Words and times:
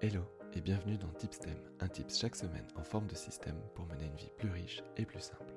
Hello 0.00 0.20
et 0.54 0.60
bienvenue 0.60 0.96
dans 0.96 1.08
Tipstem, 1.08 1.58
un 1.80 1.88
tips 1.88 2.20
chaque 2.20 2.36
semaine 2.36 2.68
en 2.76 2.84
forme 2.84 3.08
de 3.08 3.16
système 3.16 3.56
pour 3.74 3.84
mener 3.86 4.06
une 4.06 4.14
vie 4.14 4.30
plus 4.38 4.48
riche 4.48 4.80
et 4.96 5.04
plus 5.04 5.18
simple. 5.18 5.52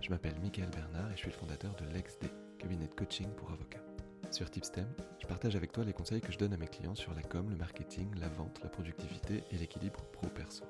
Je 0.00 0.08
m'appelle 0.08 0.38
Michael 0.40 0.70
Bernard 0.70 1.10
et 1.10 1.14
je 1.16 1.22
suis 1.22 1.30
le 1.30 1.36
fondateur 1.36 1.74
de 1.74 1.92
LexD, 1.92 2.28
cabinet 2.60 2.86
de 2.86 2.94
coaching 2.94 3.28
pour 3.34 3.50
avocats. 3.50 3.82
Sur 4.30 4.48
Tipstem, 4.48 4.86
je 5.20 5.26
partage 5.26 5.56
avec 5.56 5.72
toi 5.72 5.82
les 5.82 5.92
conseils 5.92 6.20
que 6.20 6.30
je 6.30 6.38
donne 6.38 6.52
à 6.52 6.56
mes 6.56 6.68
clients 6.68 6.94
sur 6.94 7.12
la 7.12 7.22
com, 7.22 7.50
le 7.50 7.56
marketing, 7.56 8.08
la 8.20 8.28
vente, 8.28 8.60
la 8.62 8.68
productivité 8.68 9.42
et 9.50 9.56
l'équilibre 9.56 10.04
pro-perso. 10.12 10.62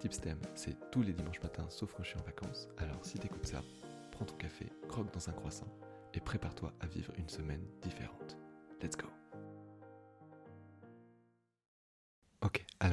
Tipstem, 0.00 0.40
c'est 0.56 0.90
tous 0.90 1.02
les 1.02 1.12
dimanches 1.12 1.40
matins 1.40 1.70
sauf 1.70 1.92
quand 1.94 2.02
je 2.02 2.08
suis 2.08 2.18
en 2.18 2.24
vacances, 2.24 2.68
alors 2.78 3.04
si 3.04 3.16
t'écoutes 3.20 3.46
ça, 3.46 3.62
prends 4.10 4.24
ton 4.24 4.34
café, 4.34 4.66
croque 4.88 5.14
dans 5.14 5.30
un 5.30 5.34
croissant 5.34 5.72
et 6.14 6.20
prépare-toi 6.20 6.72
à 6.80 6.86
vivre 6.88 7.12
une 7.16 7.28
semaine 7.28 7.64
différente. 7.80 8.36
Let's 8.82 8.96
go 8.96 9.06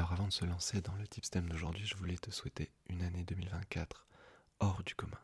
alors 0.09 0.21
avant 0.21 0.27
de 0.27 0.33
se 0.33 0.45
lancer 0.45 0.81
dans 0.81 0.95
le 0.95 1.07
tipstem 1.07 1.47
d'aujourd'hui, 1.47 1.85
je 1.85 1.95
voulais 1.95 2.17
te 2.17 2.31
souhaiter 2.31 2.71
une 2.87 3.03
année 3.03 3.23
2024 3.25 4.07
hors 4.59 4.81
du 4.83 4.95
commun. 4.95 5.19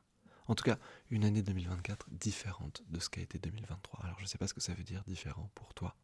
En 0.46 0.54
tout 0.54 0.64
cas, 0.64 0.78
une 1.10 1.26
année 1.26 1.42
2024 1.42 2.08
différente 2.12 2.84
de 2.90 3.00
ce 3.00 3.10
qu'a 3.10 3.22
été 3.22 3.40
2023. 3.40 4.02
Alors 4.04 4.20
je 4.20 4.26
ne 4.26 4.28
sais 4.28 4.38
pas 4.38 4.48
ce 4.48 4.54
que 4.54 4.62
ça 4.62 4.76
veut 4.76 4.84
dire 4.84 5.04
différent 5.08 5.50
pour 5.56 5.74
toi. 5.74 5.96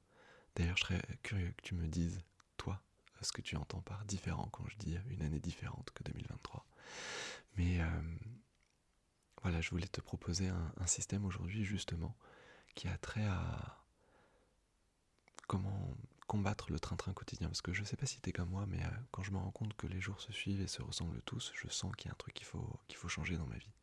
D'ailleurs, 0.56 0.78
je 0.78 0.86
serais 0.86 1.02
curieux 1.22 1.54
que 1.56 1.62
tu 1.62 1.76
me 1.76 1.88
dises, 1.88 2.24
toi, 2.58 2.82
ce 3.22 3.32
que 3.32 3.42
tu 3.42 3.56
entends 3.56 3.82
par 3.82 4.04
différent 4.06 4.50
quand 4.52 4.68
je 4.68 4.78
dis 4.78 4.98
une 5.12 5.22
année 5.22 5.40
différente 5.40 5.92
que 5.94 6.04
2023. 6.04 6.66
Mais 7.58 7.82
euh, 7.82 8.02
voilà, 9.44 9.62
je 9.62 9.70
voulais 9.70 9.88
te 9.88 10.02
proposer 10.02 10.48
un, 10.48 10.88
système 10.88 11.26
aujourd'hui 11.26 11.66
justement 11.66 12.18
qui 12.74 12.88
a 12.88 12.98
trait 12.98 13.28
à 13.28 13.81
combattre 16.32 16.72
le 16.72 16.80
train-train 16.80 17.12
quotidien. 17.12 17.50
Parce 17.50 17.62
que 17.62 17.74
je 17.74 17.84
sais 17.84 17.98
pas 17.98 18.06
si 18.06 18.22
t'es 18.22 18.32
comme 18.32 18.48
moi, 18.48 18.66
mais 18.66 18.82
euh, 18.82 18.90
quand 19.12 19.22
je 19.22 19.32
me 19.32 19.38
rends 19.38 19.52
compte 19.52 19.74
que 19.74 19.86
les 19.86 20.00
jours 20.00 20.22
se 20.22 20.32
suivent 20.32 20.62
et 20.62 20.68
se 20.68 20.82
ressemblent 20.82 21.22
tous, 21.24 21.52
je 21.54 21.68
sens 21.68 21.94
qu'il 21.98 22.08
y 22.08 22.10
a 22.10 22.14
un 22.14 22.16
truc 22.16 22.34
qu'il 22.34 22.46
faut, 22.46 22.80
qu'il 22.88 22.96
faut 22.96 23.10
changer 23.10 23.36
dans 23.36 23.48
ma 23.48 23.58
vie. 23.58 23.74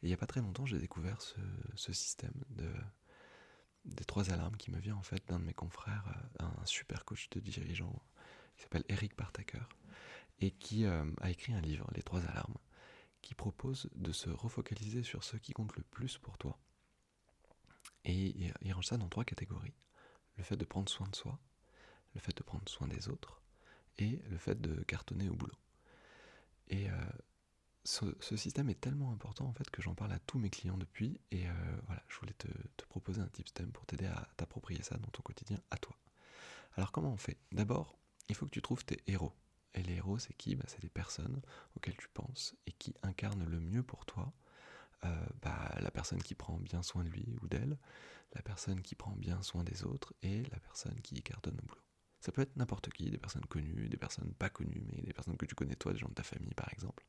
Et 0.00 0.06
il 0.06 0.08
n'y 0.08 0.14
a 0.14 0.16
pas 0.16 0.26
très 0.26 0.40
longtemps, 0.40 0.64
j'ai 0.64 0.78
découvert 0.78 1.20
ce, 1.20 1.34
ce, 1.74 1.92
système 1.92 2.32
de, 2.48 2.72
des 3.84 4.04
trois 4.06 4.30
alarmes 4.30 4.56
qui 4.56 4.70
me 4.70 4.78
vient 4.78 4.96
en 4.96 5.02
fait 5.02 5.28
d'un 5.28 5.38
de 5.38 5.44
mes 5.44 5.52
confrères, 5.52 6.06
euh, 6.40 6.46
un 6.46 6.64
super 6.64 7.04
coach 7.04 7.28
de 7.28 7.40
dirigeant 7.40 8.02
qui 8.56 8.62
s'appelle 8.62 8.84
Eric 8.88 9.14
Partaker, 9.14 9.68
et 10.40 10.52
qui 10.52 10.86
euh, 10.86 11.04
a 11.20 11.30
écrit 11.30 11.52
un 11.52 11.60
livre, 11.60 11.86
Les 11.94 12.02
trois 12.02 12.24
alarmes, 12.24 12.56
qui 13.20 13.34
propose 13.34 13.90
de 13.94 14.12
se 14.12 14.30
refocaliser 14.30 15.02
sur 15.02 15.22
ce 15.22 15.36
qui 15.36 15.52
compte 15.52 15.76
le 15.76 15.82
plus 15.82 16.16
pour 16.16 16.38
toi. 16.38 16.58
Et 18.06 18.52
il 18.62 18.72
range 18.72 18.86
ça 18.86 18.96
dans 18.96 19.08
trois 19.10 19.24
catégories. 19.24 19.74
Le 20.38 20.44
fait 20.44 20.56
de 20.56 20.64
prendre 20.64 20.90
soin 20.90 21.08
de 21.08 21.16
soi, 21.16 21.38
le 22.14 22.20
fait 22.20 22.36
de 22.36 22.42
prendre 22.42 22.68
soin 22.68 22.88
des 22.88 23.08
autres 23.08 23.42
et 23.98 24.20
le 24.30 24.38
fait 24.38 24.60
de 24.60 24.82
cartonner 24.84 25.28
au 25.28 25.34
boulot. 25.34 25.56
Et 26.68 26.88
euh, 26.90 26.94
ce, 27.84 28.36
système 28.36 28.70
est 28.70 28.80
tellement 28.80 29.12
important 29.12 29.46
en 29.46 29.52
fait 29.52 29.68
que 29.70 29.82
j'en 29.82 29.94
parle 29.94 30.12
à 30.12 30.18
tous 30.20 30.38
mes 30.38 30.50
clients 30.50 30.78
depuis 30.78 31.20
et 31.30 31.46
euh, 31.46 31.52
voilà, 31.86 32.02
je 32.08 32.18
voulais 32.18 32.34
te, 32.34 32.48
proposer 32.88 33.20
un 33.20 33.28
tip 33.28 33.46
système 33.46 33.70
pour 33.70 33.86
t'aider 33.86 34.06
à 34.06 34.28
t'approprier 34.36 34.82
ça 34.82 34.96
dans 34.96 35.10
ton 35.10 35.22
quotidien 35.22 35.58
à 35.70 35.76
toi. 35.76 35.96
Alors 36.76 36.92
comment 36.92 37.12
on 37.12 37.16
fait? 37.16 37.38
D'abord, 37.52 37.96
il 38.28 38.34
faut 38.34 38.46
que 38.46 38.50
tu 38.50 38.62
trouves 38.62 38.84
tes 38.84 39.00
héros. 39.06 39.32
Et 39.74 39.82
les 39.82 39.94
héros, 39.94 40.18
c'est 40.18 40.34
qui? 40.34 40.54
Bah, 40.54 40.64
C'est 40.68 40.80
des 40.80 40.88
personnes 40.88 41.42
auxquelles 41.76 41.96
tu 41.96 42.08
penses 42.08 42.54
et 42.66 42.72
qui 42.72 42.94
incarnent 43.02 43.44
le 43.44 43.60
mieux 43.60 43.82
pour 43.82 44.06
toi 44.06 44.32
euh, 45.04 45.26
bah, 45.42 45.74
la 45.80 45.90
personne 45.90 46.22
qui 46.22 46.34
prend 46.34 46.56
bien 46.56 46.82
soin 46.82 47.04
de 47.04 47.08
lui 47.08 47.36
ou 47.42 47.48
d'elle, 47.48 47.76
la 48.34 48.42
personne 48.42 48.80
qui 48.80 48.94
prend 48.94 49.12
bien 49.12 49.42
soin 49.42 49.62
des 49.62 49.84
autres 49.84 50.14
et 50.22 50.42
la 50.44 50.58
personne 50.60 51.00
qui 51.02 51.22
cartonne 51.22 51.58
au 51.62 51.66
boulot. 51.66 51.82
Ça 52.24 52.32
peut 52.32 52.40
être 52.40 52.56
n'importe 52.56 52.88
qui, 52.88 53.10
des 53.10 53.18
personnes 53.18 53.44
connues, 53.44 53.86
des 53.86 53.98
personnes 53.98 54.32
pas 54.32 54.48
connues, 54.48 54.82
mais 54.86 55.02
des 55.02 55.12
personnes 55.12 55.36
que 55.36 55.44
tu 55.44 55.54
connais 55.54 55.74
toi, 55.74 55.92
des 55.92 55.98
gens 55.98 56.08
de 56.08 56.14
ta 56.14 56.22
famille 56.22 56.54
par 56.54 56.72
exemple. 56.72 57.04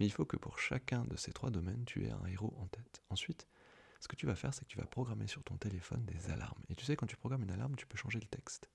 Mais 0.00 0.06
il 0.06 0.10
faut 0.10 0.24
que 0.24 0.38
pour 0.38 0.58
chacun 0.58 1.04
de 1.04 1.14
ces 1.16 1.30
trois 1.30 1.50
domaines, 1.50 1.84
tu 1.84 2.06
aies 2.06 2.10
un 2.10 2.24
héros 2.24 2.56
en 2.58 2.66
tête. 2.68 3.02
Ensuite, 3.10 3.46
ce 4.00 4.08
que 4.08 4.16
tu 4.16 4.24
vas 4.24 4.34
faire, 4.34 4.54
c'est 4.54 4.64
que 4.64 4.70
tu 4.70 4.78
vas 4.78 4.86
programmer 4.86 5.26
sur 5.26 5.44
ton 5.44 5.58
téléphone 5.58 6.02
des 6.06 6.30
alarmes. 6.30 6.62
Et 6.70 6.74
tu 6.74 6.86
sais, 6.86 6.96
quand 6.96 7.04
tu 7.04 7.18
programmes 7.18 7.42
une 7.42 7.50
alarme, 7.50 7.76
tu 7.76 7.86
peux 7.86 7.98
changer 7.98 8.18
le 8.18 8.24
texte. 8.24 8.70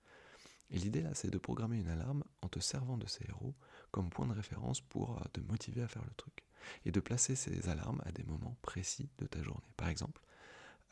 Et 0.69 0.78
l'idée 0.78 1.02
là, 1.02 1.16
c'est 1.16 1.31
de 1.31 1.38
programmer 1.40 1.80
une 1.80 1.90
alarme 1.90 2.24
en 2.44 2.48
te 2.48 2.59
servant 2.59 3.00
de 3.00 3.08
ces 3.08 3.25
héros 3.28 3.56
comme 3.90 4.12
point 4.12 4.28
de 4.28 4.34
référence 4.34 4.81
pour 4.81 5.18
euh, 5.18 5.24
te 5.34 5.42
motiver 5.42 5.81
à 5.81 5.88
faire 5.88 6.06
le 6.06 6.13
truc. 6.13 6.44
Et 6.86 6.92
de 6.92 7.00
placer 7.00 7.36
ces 7.36 7.69
alarmes 7.69 8.03
à 8.06 8.12
des 8.12 8.24
moments 8.24 8.56
précis 8.62 9.09
de 9.18 9.25
ta 9.25 9.42
journée. 9.42 9.74
Par 9.78 9.90
exemple, 9.90 10.22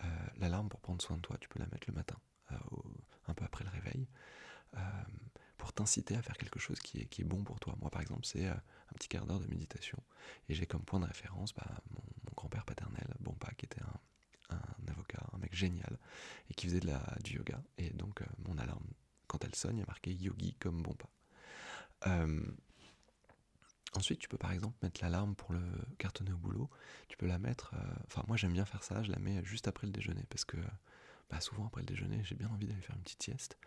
euh, 0.03 0.07
l'alarme 0.37 0.67
pour 0.67 0.79
prendre 0.79 0.99
soin 0.99 1.15
de 1.17 1.21
toi, 1.21 1.37
tu 1.39 1.47
peux 1.47 1.59
la 1.59 1.67
mettre 1.67 1.87
le 1.87 1.93
matin, 1.93 2.17
euh, 2.53 2.55
un 3.27 3.35
peu 3.35 3.45
après 3.45 3.63
le 3.63 3.69
réveil. 3.69 4.07
Euh, 4.77 4.79
pour 5.57 5.73
t'inciter 5.73 6.15
à 6.15 6.21
faire 6.21 6.37
quelque 6.37 6.59
chose 6.59 6.79
qui 6.79 6.99
est, 6.99 7.05
qui 7.05 7.21
est 7.21 7.25
bon 7.25 7.43
pour 7.43 7.59
toi. 7.59 7.75
Moi, 7.81 7.89
par 7.89 8.01
exemple, 8.01 8.25
c'est 8.25 8.47
euh, 8.47 8.53
un 8.53 8.93
petit 8.93 9.09
quart 9.09 9.25
d'heure 9.25 9.39
de 9.39 9.47
méditation. 9.47 9.97
Et 10.47 10.53
j'ai 10.53 10.65
comme 10.65 10.83
point 10.83 10.99
de 10.99 11.05
référence 11.05 11.53
bah, 11.53 11.67
mon, 11.91 12.01
grand-père 12.35 12.63
paternel, 12.63 13.07
Bompa, 13.19 13.51
qui 13.57 13.65
était 13.65 13.81
un, 13.81 14.55
un, 14.55 14.91
avocat, 14.91 15.19
un 15.33 15.37
mec 15.39 15.53
génial, 15.53 15.99
et 16.49 16.53
qui 16.53 16.67
faisait 16.67 16.79
de 16.79 16.87
la, 16.87 17.03
du 17.23 17.35
yoga. 17.35 17.61
Et 17.77 17.89
donc, 17.89 18.21
euh, 18.21 18.25
mon 18.47 18.57
alarme, 18.57 18.87
quand 19.27 19.43
elle 19.43 19.55
sonne, 19.55 19.75
il 19.75 19.79
y 19.79 19.83
a 19.83 19.87
marqué 19.87 20.13
yogi 20.13 20.53
comme 20.53 20.81
Bompa. 20.81 21.09
Ensuite, 23.93 24.19
tu 24.19 24.29
peux 24.29 24.37
par 24.37 24.51
exemple 24.51 24.77
mettre 24.83 25.01
l'alarme 25.01 25.35
pour 25.35 25.51
le 25.51 25.61
cartonner 25.97 26.31
au 26.31 26.37
boulot. 26.37 26.69
Tu 27.07 27.17
peux 27.17 27.25
la 27.25 27.39
mettre. 27.39 27.73
Enfin, 28.05 28.23
moi 28.27 28.37
j'aime 28.37 28.53
bien 28.53 28.63
faire 28.63 28.83
ça. 28.83 29.01
Je 29.01 29.11
la 29.11 29.17
mets 29.17 29.43
juste 29.43 29.67
après 29.67 29.87
le 29.87 29.91
déjeuner 29.91 30.23
parce 30.29 30.45
que 30.45 30.57
souvent 31.39 31.67
après 31.67 31.81
le 31.81 31.85
déjeuner, 31.85 32.21
j'ai 32.23 32.35
bien 32.35 32.49
envie 32.49 32.65
d'aller 32.65 32.81
faire 32.81 32.95
une 32.95 33.03
petite 33.03 33.23
sieste. 33.23 33.57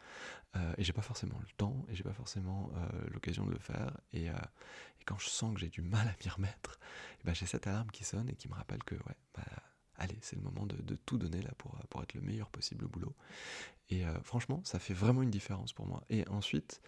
Euh, 0.57 0.75
et 0.77 0.85
j'ai 0.85 0.93
pas 0.93 1.03
forcément 1.03 1.39
le 1.41 1.47
temps, 1.57 1.87
et 1.89 1.95
j'ai 1.95 2.03
pas 2.03 2.13
forcément 2.13 2.71
euh, 2.75 3.09
l'occasion 3.11 3.47
de 3.47 3.53
le 3.53 3.59
faire. 3.59 3.97
Et, 4.13 4.29
euh, 4.31 4.35
et, 5.01 5.05
quand 5.05 5.19
je 5.19 5.29
sens 5.29 5.55
que 5.55 5.61
j'ai 5.61 5.69
du 5.69 5.83
mal 5.83 6.07
à 6.09 6.15
m'y 6.23 6.29
remettre, 6.29 6.79
bah, 7.25 7.33
j'ai 7.33 7.47
cette 7.47 7.67
alarme 7.67 7.91
qui 7.91 8.05
sonne 8.05 8.29
et 8.29 8.35
qui 8.35 8.49
me 8.49 8.55
rappelle 8.55 8.83
que, 8.83 8.95
ouais, 8.95 9.17
bah, 9.35 9.45
allez, 9.97 10.19
c'est 10.21 10.37
le 10.37 10.43
moment 10.43 10.67
de, 10.67 10.97
tout 11.07 11.19
donner 11.19 11.41
là 11.41 11.53
pour, 11.59 11.79
pour 11.89 12.03
être 12.03 12.15
le 12.15 12.21
meilleur 12.21 12.51
possible 12.51 12.85
au 12.85 12.89
boulot. 12.89 13.15
Et 13.91 14.05
franchement, 14.23 14.63
ça 14.65 14.79
fait 14.79 14.95
vraiment 14.95 15.23
une 15.23 15.31
différence 15.31 15.75
pour 15.75 15.87
moi. 15.87 16.03
Et 16.09 16.27
ensuite, 16.29 16.81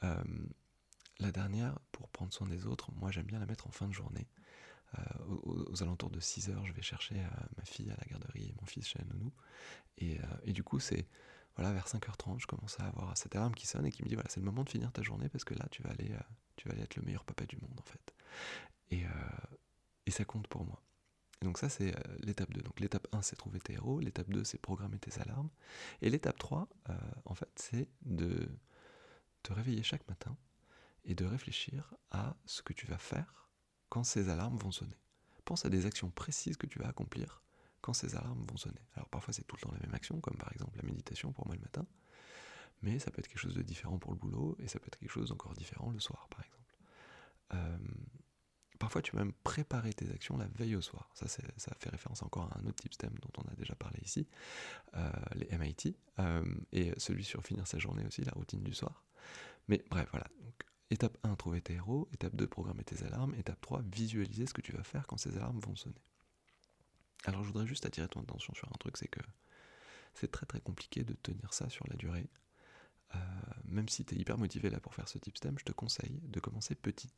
la 0.00 1.30
dernière, 1.32 1.78
pour 1.92 2.08
prendre 2.08 2.32
soin 2.32 2.46
des 2.46 2.66
autres, 2.66 2.90
moi 2.92 3.10
j'aime 3.10 3.26
bien 3.26 3.38
la 3.38 3.46
mettre 3.46 3.66
en 3.66 3.72
fin 3.72 3.86
de 3.88 3.92
journée. 3.92 4.26
Euh, 4.94 5.34
aux, 5.42 5.82
alentours 5.82 6.10
de 6.10 6.20
6 6.20 6.50
heures, 6.50 6.64
je 6.66 6.72
vais 6.72 6.82
chercher 6.82 7.16
euh, 7.16 7.28
ma 7.56 7.64
fille 7.64 7.90
à 7.90 7.96
la 7.96 8.06
garderie 8.08 8.44
et 8.44 8.54
mon 8.60 8.66
fils 8.66 8.86
chez 8.86 8.98
la 8.98 9.04
nounou. 9.06 9.32
Et, 9.98 10.18
euh, 10.20 10.52
du 10.52 10.62
coup, 10.62 10.78
c'est 10.78 11.06
voilà, 11.56 11.72
vers 11.72 11.86
5h30, 11.86 12.40
je 12.40 12.46
commence 12.46 12.78
à 12.80 12.86
avoir 12.86 13.16
cette 13.16 13.34
alarme 13.34 13.54
qui 13.54 13.66
sonne 13.66 13.86
et 13.86 13.90
qui 13.90 14.02
me 14.02 14.08
dit 14.08 14.14
voilà, 14.14 14.28
c'est 14.28 14.40
le 14.40 14.46
moment 14.46 14.62
de 14.62 14.68
finir 14.68 14.92
ta 14.92 15.02
journée 15.02 15.28
parce 15.28 15.44
que 15.44 15.54
là, 15.54 15.66
tu 15.70 15.82
vas 15.82 15.90
aller, 15.90 16.14
tu 16.56 16.68
vas 16.68 16.74
aller 16.74 16.82
être 16.82 16.96
le 16.96 17.02
meilleur 17.02 17.24
papa 17.24 17.46
du 17.46 17.56
monde 17.56 17.78
en 17.78 17.82
fait. 17.82 18.14
Et, 18.90 19.04
ça 20.10 20.24
compte 20.24 20.46
pour 20.48 20.64
moi. 20.64 20.82
Donc 21.42 21.58
ça, 21.58 21.68
c'est 21.68 21.94
l'étape 22.20 22.50
2. 22.52 22.62
Donc 22.62 22.80
l'étape 22.80 23.06
1, 23.12 23.22
c'est 23.22 23.36
trouver 23.36 23.60
tes 23.60 23.74
héros. 23.74 24.00
L'étape 24.00 24.30
2, 24.30 24.44
c'est 24.44 24.58
programmer 24.58 24.98
tes 24.98 25.18
alarmes. 25.20 25.50
Et 26.00 26.08
l'étape 26.08 26.38
3, 26.38 26.68
en 27.24 27.34
fait, 27.34 27.50
c'est 27.56 27.88
de 28.02 28.48
te 29.42 29.52
réveiller 29.52 29.82
chaque 29.82 30.06
matin 30.08 30.36
et 31.04 31.14
de 31.14 31.24
réfléchir 31.24 31.94
à 32.10 32.36
ce 32.46 32.62
que 32.62 32.72
tu 32.72 32.86
vas 32.86 32.98
faire 32.98 33.45
quand 33.96 34.04
ces 34.04 34.28
alarmes 34.28 34.58
vont 34.58 34.72
sonner. 34.72 34.98
Pense 35.46 35.64
à 35.64 35.70
des 35.70 35.86
actions 35.86 36.10
précises 36.10 36.58
que 36.58 36.66
tu 36.66 36.78
vas 36.78 36.86
accomplir 36.86 37.42
quand 37.80 37.94
ces 37.94 38.14
alarmes 38.14 38.44
vont 38.46 38.58
sonner. 38.58 38.82
Alors 38.94 39.08
parfois 39.08 39.32
c'est 39.32 39.44
tout 39.44 39.56
le 39.56 39.62
temps 39.62 39.72
la 39.72 39.78
même 39.78 39.94
action, 39.94 40.20
comme 40.20 40.36
par 40.36 40.52
exemple 40.52 40.76
la 40.76 40.82
méditation 40.82 41.32
pour 41.32 41.46
moi 41.46 41.56
le 41.56 41.62
matin, 41.62 41.86
mais 42.82 42.98
ça 42.98 43.10
peut 43.10 43.20
être 43.20 43.28
quelque 43.28 43.38
chose 43.38 43.54
de 43.54 43.62
différent 43.62 43.96
pour 43.96 44.12
le 44.12 44.18
boulot, 44.18 44.54
et 44.58 44.68
ça 44.68 44.78
peut 44.78 44.88
être 44.88 44.98
quelque 44.98 45.10
chose 45.10 45.30
d'encore 45.30 45.54
différent 45.54 45.90
le 45.92 45.98
soir 45.98 46.28
par 46.28 46.44
exemple. 46.44 46.76
Euh, 47.54 47.78
parfois 48.78 49.00
tu 49.00 49.12
peux 49.12 49.18
même 49.18 49.32
préparer 49.32 49.94
tes 49.94 50.10
actions 50.10 50.36
la 50.36 50.48
veille 50.48 50.76
au 50.76 50.82
soir. 50.82 51.08
Ça, 51.14 51.26
ça 51.26 51.72
fait 51.78 51.88
référence 51.88 52.22
encore 52.22 52.52
à 52.52 52.58
un 52.58 52.66
autre 52.66 52.82
type 52.82 52.92
STEM 52.92 53.14
dont 53.22 53.42
on 53.42 53.50
a 53.50 53.54
déjà 53.54 53.74
parlé 53.76 53.98
ici, 54.04 54.28
euh, 54.94 55.10
les 55.36 55.48
MIT, 55.56 55.96
euh, 56.18 56.44
et 56.72 56.92
celui 56.98 57.24
sur 57.24 57.42
finir 57.42 57.66
sa 57.66 57.78
journée 57.78 58.04
aussi, 58.04 58.20
la 58.24 58.32
routine 58.32 58.62
du 58.62 58.74
soir. 58.74 59.06
Mais 59.68 59.82
bref, 59.88 60.06
voilà. 60.10 60.26
Donc, 60.42 60.66
Étape 60.90 61.18
1, 61.24 61.34
trouver 61.34 61.60
tes 61.60 61.74
héros. 61.74 62.08
Étape 62.12 62.36
2, 62.36 62.46
programmer 62.46 62.84
tes 62.84 63.04
alarmes. 63.04 63.34
Étape 63.34 63.60
3, 63.60 63.82
visualiser 63.92 64.46
ce 64.46 64.54
que 64.54 64.60
tu 64.60 64.72
vas 64.72 64.84
faire 64.84 65.06
quand 65.06 65.16
ces 65.16 65.36
alarmes 65.36 65.58
vont 65.60 65.74
sonner. 65.74 66.02
Alors 67.24 67.42
je 67.42 67.48
voudrais 67.48 67.66
juste 67.66 67.86
attirer 67.86 68.08
ton 68.08 68.20
attention 68.20 68.54
sur 68.54 68.68
un 68.68 68.76
truc, 68.78 68.96
c'est 68.96 69.08
que 69.08 69.20
c'est 70.14 70.30
très 70.30 70.46
très 70.46 70.60
compliqué 70.60 71.02
de 71.02 71.14
tenir 71.14 71.52
ça 71.52 71.68
sur 71.68 71.86
la 71.88 71.96
durée. 71.96 72.30
Euh, 73.14 73.18
même 73.64 73.88
si 73.88 74.04
tu 74.04 74.14
es 74.14 74.18
hyper 74.18 74.38
motivé 74.38 74.70
là 74.70 74.78
pour 74.78 74.94
faire 74.94 75.08
ce 75.08 75.18
type 75.18 75.36
STEM, 75.36 75.58
je 75.58 75.64
te 75.64 75.72
conseille 75.72 76.20
de 76.22 76.40
commencer 76.40 76.74
petit. 76.74 77.12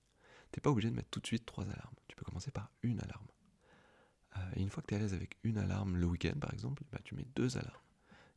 T'es 0.51 0.61
pas 0.63 0.71
obligé 0.71 0.91
de 0.91 0.97
mettre 0.97 1.11
tout 1.11 1.21
de 1.21 1.27
suite 1.27 1.45
trois 1.45 1.65
alarmes. 1.65 1.95
Tu 2.09 2.17
peux 2.17 2.25
commencer 2.25 2.51
par 2.51 2.71
une 2.83 3.01
alarme. 3.01 3.27
Euh, 4.37 4.51
et 4.57 4.63
une 4.63 4.71
fois 4.71 4.83
que 4.83 4.89
tu 4.89 4.95
es 4.95 4.97
à 4.97 5.01
l'aise 5.01 5.15
avec 5.15 5.37
une 5.45 5.59
alarme 5.59 5.97
le 5.97 6.07
week-end 6.07 6.39
par 6.41 6.53
exemple, 6.55 6.85
bah, 6.91 7.01
tu 7.05 7.15
mets 7.15 7.27
deux 7.37 7.59
alarmes 7.59 7.88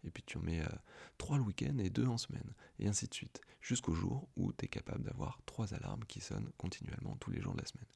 et 0.03 0.11
puis 0.11 0.23
tu 0.23 0.37
en 0.37 0.41
mets 0.41 0.61
euh, 0.61 0.69
trois 1.17 1.37
le 1.37 1.43
week-end 1.43 1.77
et 1.77 1.89
deux 1.89 2.07
en 2.07 2.17
semaine, 2.17 2.53
et 2.79 2.87
ainsi 2.87 3.07
de 3.07 3.13
suite, 3.13 3.41
jusqu'au 3.59 3.93
jour 3.93 4.27
où 4.35 4.51
tu 4.53 4.65
es 4.65 4.67
capable 4.67 5.03
d'avoir 5.03 5.39
trois 5.45 5.73
alarmes 5.73 6.03
qui 6.05 6.21
sonnent 6.21 6.51
continuellement 6.57 7.15
tous 7.17 7.31
les 7.31 7.41
jours 7.41 7.53
de 7.53 7.61
la 7.61 7.67
semaine. 7.67 7.87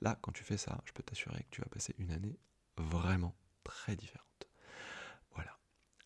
Là, 0.00 0.18
quand 0.22 0.32
tu 0.32 0.44
fais 0.44 0.56
ça, 0.56 0.82
je 0.84 0.92
peux 0.92 1.02
t'assurer 1.02 1.42
que 1.44 1.50
tu 1.50 1.60
vas 1.60 1.68
passer 1.68 1.94
une 1.98 2.10
année 2.10 2.38
vraiment 2.76 3.34
très 3.62 3.96
différente. 3.96 4.48
Voilà. 5.34 5.58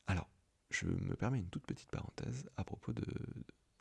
Alors, 0.07 0.29
je 0.71 0.87
me 0.87 1.17
permets 1.17 1.41
une 1.41 1.51
toute 1.51 1.67
petite 1.67 1.91
parenthèse 1.91 2.49
à 2.57 2.65
propos 2.65 2.93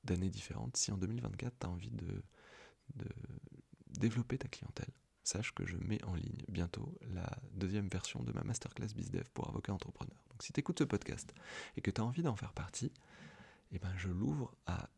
d'années 0.04 0.30
différentes, 0.30 0.78
si 0.78 0.92
en 0.92 0.98
2024 0.98 1.60
tu 1.60 1.68
as 1.68 1.70
envie 1.70 1.92
de, 1.92 2.24
de 2.96 3.08
développer 3.88 4.38
ta 4.38 4.48
clientèle, 4.48 4.92
sache 5.28 5.52
que 5.52 5.66
je 5.66 5.78
mets 5.78 6.04
en 6.06 6.16
ligne 6.16 6.44
bientôt 6.48 6.98
la 7.14 7.30
deuxième 7.54 7.90
version 7.90 8.24
de 8.24 8.32
ma 8.32 8.44
masterclass 8.44 8.94
BizDev 8.96 9.30
pour 9.34 9.48
avocats 9.50 9.74
entrepreneurs. 9.74 10.24
Donc 10.30 10.42
si 10.42 10.54
tu 10.54 10.60
écoutes 10.60 10.80
ce 10.80 10.86
podcast 10.86 11.34
et 11.76 11.82
que 11.82 11.92
tu 11.92 12.00
as 12.00 12.06
envie 12.06 12.24
d'en 12.24 12.36
faire 12.36 12.54
partie, 12.54 12.92
eh 13.72 13.80
ben 13.80 13.94
je 13.98 14.08
l'ouvre 14.08 14.56
à 14.66 14.90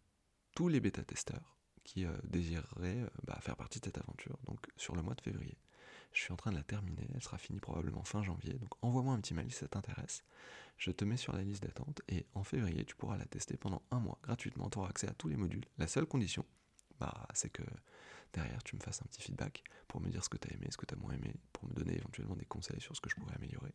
tous 0.56 0.68
les 0.68 0.80
bêta-testeurs 0.80 1.58
qui 1.84 2.06
euh, 2.06 2.12
désireraient 2.24 3.02
euh, 3.02 3.10
bah, 3.24 3.40
faire 3.42 3.56
partie 3.56 3.80
de 3.80 3.86
cette 3.86 3.98
aventure, 3.98 4.38
donc 4.46 4.60
sur 4.78 4.96
le 4.96 5.02
mois 5.02 5.16
de 5.16 5.22
février. 5.22 5.58
Je 6.14 6.22
suis 6.22 6.34
en 6.34 6.38
train 6.38 6.52
de 6.52 6.58
la 6.58 6.64
terminer, 6.64 7.08
elle 7.14 7.24
sera 7.24 7.38
finie 7.38 7.60
probablement 7.60 8.04
fin 8.04 8.24
janvier, 8.24 8.54
donc 8.54 8.70
envoie-moi 8.84 9.14
un 9.14 9.22
petit 9.22 9.34
mail 9.34 9.52
si 9.52 9.58
ça 9.58 9.68
t'intéresse. 9.68 10.24
Je 10.78 10.92
te 10.92 11.06
mets 11.06 11.18
sur 11.18 11.34
la 11.34 11.42
liste 11.42 11.64
d'attente 11.64 12.02
et 12.08 12.26
en 12.36 12.44
février, 12.44 12.86
tu 12.86 12.96
pourras 12.96 13.18
la 13.18 13.26
tester 13.26 13.58
pendant 13.58 13.82
un 13.92 14.00
mois 14.00 14.20
gratuitement, 14.24 14.70
tu 14.70 14.78
auras 14.78 14.90
accès 14.90 15.08
à 15.08 15.14
tous 15.14 15.28
les 15.28 15.38
modules. 15.38 15.66
La 15.78 15.88
seule 15.88 16.06
condition, 16.06 16.46
bah, 17.00 17.28
c'est 17.34 17.50
que 17.50 17.64
derrière 18.34 18.62
tu 18.64 18.76
me 18.76 18.82
fasses 18.82 19.02
un 19.02 19.06
petit 19.06 19.22
feedback 19.22 19.64
pour 19.88 20.02
me 20.02 20.10
dire 20.10 20.24
ce 20.24 20.30
que 20.30 20.38
tu 20.38 20.48
as 20.50 20.54
aimé, 20.54 20.68
ce 20.70 20.78
que 20.78 20.86
tu 20.86 20.94
as 20.94 20.98
moins 20.98 21.14
aimé, 21.14 21.34
pour 21.54 21.68
me 21.68 21.74
donner 21.74 21.96
éventuellement 21.96 22.36
des 22.36 22.46
conseils 22.46 22.82
sur 22.82 22.96
ce 22.96 23.02
que 23.02 23.10
je 23.10 23.16
pourrais 23.16 23.36
améliorer. 23.36 23.74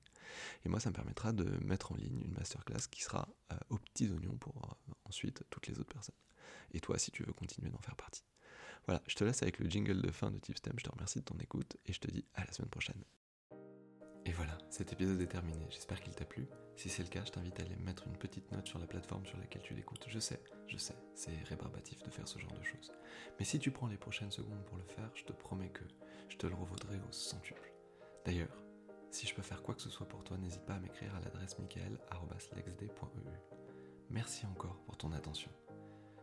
Et 0.64 0.68
moi, 0.68 0.80
ça 0.80 0.90
me 0.90 0.94
permettra 0.94 1.32
de 1.32 1.44
mettre 1.64 1.92
en 1.92 1.96
ligne 1.96 2.20
une 2.20 2.32
masterclass 2.32 2.88
qui 2.90 3.02
sera 3.02 3.28
euh, 3.52 3.56
aux 3.70 3.78
petits 3.78 4.10
oignons 4.10 4.36
pour 4.36 4.56
euh, 4.56 4.92
ensuite 5.04 5.44
toutes 5.50 5.66
les 5.66 5.78
autres 5.78 5.92
personnes. 5.92 6.14
Et 6.72 6.80
toi, 6.80 6.98
si 6.98 7.10
tu 7.10 7.22
veux 7.24 7.32
continuer 7.32 7.70
d'en 7.70 7.78
faire 7.78 7.96
partie. 7.96 8.24
Voilà, 8.86 9.02
je 9.06 9.14
te 9.14 9.24
laisse 9.24 9.42
avec 9.42 9.58
le 9.58 9.68
jingle 9.68 10.02
de 10.02 10.10
fin 10.10 10.30
de 10.30 10.38
Tipstem. 10.38 10.74
Je 10.76 10.84
te 10.84 10.90
remercie 10.90 11.20
de 11.20 11.24
ton 11.24 11.38
écoute 11.38 11.76
et 11.86 11.92
je 11.92 12.00
te 12.00 12.10
dis 12.10 12.24
à 12.34 12.44
la 12.44 12.52
semaine 12.52 12.68
prochaine. 12.68 13.02
Et 14.26 14.32
voilà, 14.32 14.56
cet 14.70 14.92
épisode 14.92 15.20
est 15.20 15.26
terminé. 15.26 15.66
J'espère 15.70 16.00
qu'il 16.00 16.14
t'a 16.14 16.24
plu. 16.24 16.46
Si 16.76 16.88
c'est 16.88 17.02
le 17.02 17.08
cas, 17.08 17.22
je 17.24 17.30
t'invite 17.30 17.60
à 17.60 17.62
aller 17.62 17.76
mettre 17.76 18.06
une 18.06 18.16
petite 18.16 18.50
note 18.52 18.66
sur 18.66 18.78
la 18.78 18.86
plateforme 18.86 19.26
sur 19.26 19.36
laquelle 19.38 19.62
tu 19.62 19.74
l'écoutes. 19.74 20.06
Je 20.08 20.18
sais, 20.18 20.42
je 20.66 20.76
sais, 20.78 20.96
c'est 21.14 21.36
rébarbatif 21.44 22.02
de 22.02 22.10
faire 22.10 22.26
ce 22.26 22.38
genre 22.38 22.52
de 22.52 22.62
choses. 22.62 22.90
Mais 23.38 23.44
si 23.44 23.58
tu 23.58 23.70
prends 23.70 23.86
les 23.86 23.98
prochaines 23.98 24.30
secondes 24.30 24.64
pour 24.64 24.78
le 24.78 24.84
faire, 24.84 25.10
je 25.14 25.24
te 25.24 25.32
promets 25.32 25.68
que 25.68 25.84
je 26.28 26.36
te 26.36 26.46
le 26.46 26.54
revaudrai 26.54 26.98
au 27.08 27.12
centuple. 27.12 27.72
D'ailleurs, 28.24 28.56
si 29.10 29.26
je 29.26 29.34
peux 29.34 29.42
faire 29.42 29.62
quoi 29.62 29.74
que 29.74 29.82
ce 29.82 29.90
soit 29.90 30.08
pour 30.08 30.24
toi, 30.24 30.38
n'hésite 30.38 30.64
pas 30.64 30.74
à 30.74 30.80
m'écrire 30.80 31.14
à 31.14 31.20
l'adresse 31.20 31.58
michael.lexd.eu. 31.58 32.88
Merci 34.10 34.46
encore 34.46 34.80
pour 34.86 34.96
ton 34.96 35.12
attention. 35.12 35.50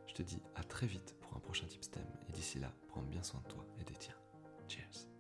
Je 0.08 0.14
te 0.14 0.24
dis 0.24 0.42
à 0.56 0.64
très 0.64 0.88
vite 0.88 1.16
pour 1.22 1.38
un 1.38 1.40
prochain 1.40 1.68
Tipstem 1.68 2.04
et 2.28 2.32
d'ici 2.32 2.60
là, 2.60 2.74
prends 2.90 3.04
bien 3.04 3.24
soin 3.24 3.42
de 3.42 3.48
toi 3.48 3.66
et 3.80 3.84
des 3.84 3.96
tiens. 3.96 4.18
Cheers 4.68 5.11